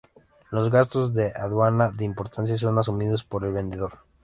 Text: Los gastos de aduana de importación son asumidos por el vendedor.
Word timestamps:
Los 0.49 0.71
gastos 0.71 1.13
de 1.13 1.27
aduana 1.35 1.91
de 1.91 2.05
importación 2.05 2.57
son 2.57 2.79
asumidos 2.79 3.23
por 3.23 3.45
el 3.45 3.51
vendedor. 3.53 3.99